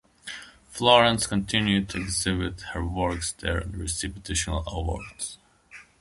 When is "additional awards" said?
4.17-5.37